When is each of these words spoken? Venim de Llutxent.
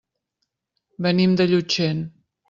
Venim 1.05 1.35
de 1.41 1.47
Llutxent. 1.51 2.01